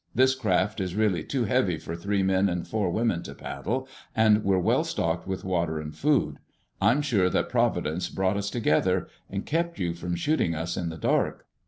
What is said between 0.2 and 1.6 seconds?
craft is really too